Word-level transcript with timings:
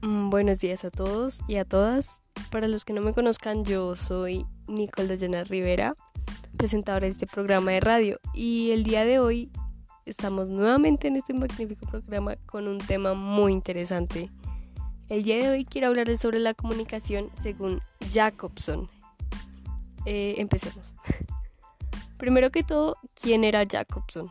Buenos 0.00 0.60
días 0.60 0.84
a 0.84 0.92
todos 0.92 1.40
y 1.48 1.56
a 1.56 1.64
todas. 1.64 2.22
Para 2.52 2.68
los 2.68 2.84
que 2.84 2.92
no 2.92 3.00
me 3.00 3.12
conozcan, 3.12 3.64
yo 3.64 3.96
soy 3.96 4.46
Nicole 4.68 5.08
Dayana 5.08 5.42
Rivera, 5.42 5.96
presentadora 6.56 7.06
de 7.06 7.12
este 7.12 7.26
programa 7.26 7.72
de 7.72 7.80
radio. 7.80 8.20
Y 8.32 8.70
el 8.70 8.84
día 8.84 9.04
de 9.04 9.18
hoy 9.18 9.50
estamos 10.04 10.46
nuevamente 10.46 11.08
en 11.08 11.16
este 11.16 11.34
magnífico 11.34 11.84
programa 11.86 12.36
con 12.46 12.68
un 12.68 12.78
tema 12.78 13.14
muy 13.14 13.52
interesante. 13.52 14.30
El 15.08 15.24
día 15.24 15.38
de 15.38 15.48
hoy 15.48 15.64
quiero 15.64 15.88
hablarles 15.88 16.20
sobre 16.20 16.38
la 16.38 16.54
comunicación 16.54 17.30
según 17.40 17.82
Jacobson. 18.08 18.88
Eh, 20.04 20.36
empecemos. 20.38 20.94
Primero 22.18 22.50
que 22.50 22.62
todo, 22.62 22.96
¿quién 23.20 23.42
era 23.42 23.66
Jacobson? 23.68 24.30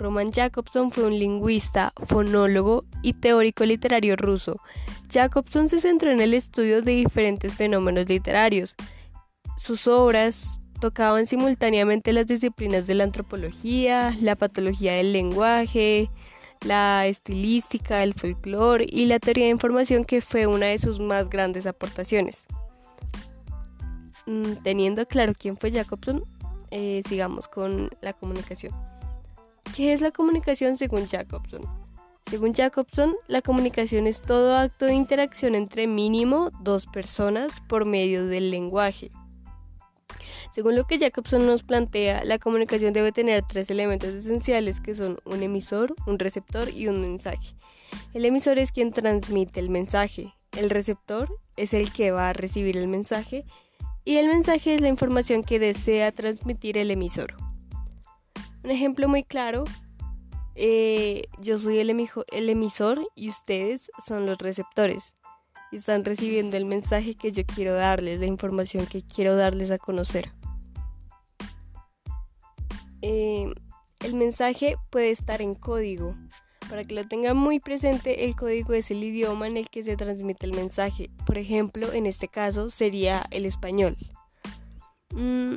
Roman 0.00 0.32
Jacobson 0.32 0.90
fue 0.90 1.04
un 1.04 1.18
lingüista, 1.18 1.92
fonólogo 2.06 2.84
y 3.02 3.12
teórico 3.12 3.66
literario 3.66 4.16
ruso. 4.16 4.56
Jacobson 5.12 5.68
se 5.68 5.78
centró 5.78 6.10
en 6.10 6.20
el 6.20 6.32
estudio 6.32 6.80
de 6.80 6.92
diferentes 6.92 7.52
fenómenos 7.52 8.08
literarios. 8.08 8.76
Sus 9.58 9.86
obras 9.86 10.58
tocaban 10.80 11.26
simultáneamente 11.26 12.14
las 12.14 12.26
disciplinas 12.26 12.86
de 12.86 12.94
la 12.94 13.04
antropología, 13.04 14.16
la 14.22 14.36
patología 14.36 14.94
del 14.94 15.12
lenguaje, 15.12 16.10
la 16.64 17.06
estilística, 17.06 18.02
el 18.02 18.14
folclore 18.14 18.86
y 18.88 19.04
la 19.04 19.18
teoría 19.18 19.44
de 19.44 19.50
información 19.50 20.06
que 20.06 20.22
fue 20.22 20.46
una 20.46 20.66
de 20.66 20.78
sus 20.78 20.98
más 20.98 21.28
grandes 21.28 21.66
aportaciones. 21.66 22.46
Mm, 24.24 24.54
teniendo 24.62 25.06
claro 25.06 25.34
quién 25.38 25.58
fue 25.58 25.70
Jacobson, 25.70 26.24
eh, 26.70 27.02
sigamos 27.06 27.48
con 27.48 27.90
la 28.00 28.14
comunicación. 28.14 28.72
¿Qué 29.76 29.92
es 29.92 30.00
la 30.00 30.10
comunicación 30.10 30.76
según 30.76 31.06
Jacobson? 31.06 31.62
Según 32.28 32.54
Jacobson, 32.54 33.14
la 33.28 33.40
comunicación 33.40 34.06
es 34.06 34.22
todo 34.22 34.56
acto 34.56 34.86
de 34.86 34.94
interacción 34.94 35.54
entre 35.54 35.86
mínimo 35.86 36.50
dos 36.60 36.86
personas 36.86 37.60
por 37.68 37.84
medio 37.84 38.26
del 38.26 38.50
lenguaje. 38.50 39.10
Según 40.52 40.74
lo 40.74 40.86
que 40.86 40.98
Jacobson 40.98 41.46
nos 41.46 41.62
plantea, 41.62 42.24
la 42.24 42.38
comunicación 42.38 42.92
debe 42.92 43.12
tener 43.12 43.44
tres 43.46 43.70
elementos 43.70 44.10
esenciales 44.10 44.80
que 44.80 44.94
son 44.94 45.18
un 45.24 45.42
emisor, 45.42 45.94
un 46.06 46.18
receptor 46.18 46.68
y 46.68 46.88
un 46.88 47.00
mensaje. 47.00 47.54
El 48.12 48.24
emisor 48.24 48.58
es 48.58 48.72
quien 48.72 48.92
transmite 48.92 49.60
el 49.60 49.70
mensaje, 49.70 50.34
el 50.56 50.70
receptor 50.70 51.28
es 51.56 51.74
el 51.74 51.92
que 51.92 52.10
va 52.10 52.30
a 52.30 52.32
recibir 52.32 52.76
el 52.76 52.88
mensaje 52.88 53.44
y 54.04 54.16
el 54.16 54.26
mensaje 54.26 54.74
es 54.74 54.80
la 54.80 54.88
información 54.88 55.44
que 55.44 55.60
desea 55.60 56.10
transmitir 56.10 56.76
el 56.76 56.90
emisor. 56.90 57.49
Un 58.62 58.70
ejemplo 58.70 59.08
muy 59.08 59.24
claro, 59.24 59.64
eh, 60.54 61.24
yo 61.40 61.58
soy 61.58 61.78
el, 61.78 61.90
emisor 62.50 63.08
y 63.14 63.30
ustedes 63.30 63.90
son 64.06 64.26
los 64.26 64.38
receptores. 64.38 65.14
Y 65.72 65.76
están 65.76 66.04
recibiendo 66.04 66.56
el 66.56 66.66
mensaje 66.66 67.14
que 67.14 67.32
yo 67.32 67.46
quiero 67.46 67.74
darles, 67.74 68.20
la 68.20 68.26
información 68.26 68.86
que 68.86 69.02
quiero 69.02 69.36
darles 69.36 69.70
a 69.70 69.78
conocer. 69.78 70.32
Eh, 73.02 73.50
el 74.00 74.14
mensaje 74.14 74.76
puede 74.90 75.10
estar 75.10 75.40
en 75.40 75.54
código. 75.54 76.14
Para 76.68 76.84
que 76.84 76.94
lo 76.94 77.06
tengan 77.08 77.36
muy 77.36 77.58
presente, 77.58 78.24
el 78.26 78.36
código 78.36 78.74
es 78.74 78.90
el 78.90 79.02
idioma 79.02 79.48
en 79.48 79.56
el 79.56 79.70
que 79.70 79.82
se 79.82 79.96
transmite 79.96 80.46
el 80.46 80.52
mensaje. 80.52 81.10
Por 81.24 81.38
ejemplo, 81.38 81.92
en 81.92 82.06
este 82.06 82.28
caso 82.28 82.68
sería 82.68 83.24
el 83.30 83.46
español. 83.46 83.96
Mm, 85.14 85.56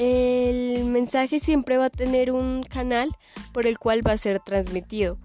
el 0.00 0.86
mensaje 0.86 1.40
siempre 1.40 1.76
va 1.76 1.84
a 1.84 1.90
tener 1.90 2.32
un 2.32 2.62
canal 2.62 3.14
por 3.52 3.66
el 3.66 3.78
cual 3.78 4.00
va 4.06 4.12
a 4.12 4.16
ser 4.16 4.40
transmitido. 4.40 5.18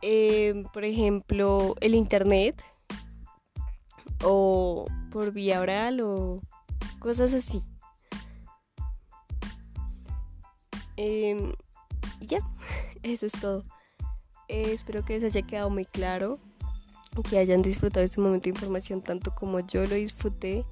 Em, 0.00 0.64
por 0.72 0.86
ejemplo, 0.86 1.74
el 1.82 1.94
internet 1.94 2.64
o 4.24 4.86
por 5.10 5.32
vía 5.32 5.60
oral 5.60 6.00
o 6.00 6.40
cosas 6.98 7.34
así. 7.34 7.62
Em, 10.96 11.52
y 12.18 12.26
ya, 12.26 12.38
eso 13.02 13.26
es 13.26 13.32
todo. 13.32 13.66
Eh, 14.48 14.72
espero 14.72 15.04
que 15.04 15.12
les 15.12 15.24
haya 15.24 15.46
quedado 15.46 15.68
muy 15.68 15.84
claro, 15.84 16.40
que 17.28 17.36
hayan 17.36 17.60
disfrutado 17.60 18.02
este 18.02 18.22
momento 18.22 18.44
de 18.44 18.50
información 18.54 19.02
tanto 19.02 19.34
como 19.34 19.60
yo 19.60 19.84
lo 19.84 19.94
disfruté. 19.94 20.64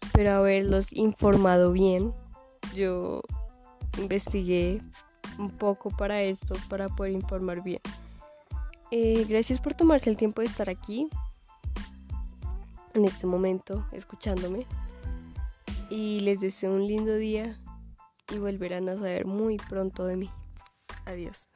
Espero 0.00 0.34
haberlos 0.34 0.92
informado 0.92 1.72
bien 1.72 2.14
yo 2.74 3.22
investigué 3.98 4.80
un 5.38 5.50
poco 5.50 5.90
para 5.90 6.22
esto, 6.22 6.54
para 6.68 6.88
poder 6.88 7.12
informar 7.12 7.62
bien. 7.62 7.80
Eh, 8.90 9.26
gracias 9.28 9.60
por 9.60 9.74
tomarse 9.74 10.08
el 10.10 10.16
tiempo 10.16 10.40
de 10.40 10.46
estar 10.46 10.70
aquí, 10.70 11.08
en 12.94 13.04
este 13.04 13.26
momento, 13.26 13.86
escuchándome. 13.92 14.66
Y 15.90 16.20
les 16.20 16.40
deseo 16.40 16.74
un 16.74 16.86
lindo 16.86 17.16
día 17.16 17.58
y 18.30 18.38
volverán 18.38 18.88
a 18.88 18.94
saber 18.94 19.26
muy 19.26 19.56
pronto 19.56 20.04
de 20.04 20.16
mí. 20.16 20.30
Adiós. 21.06 21.48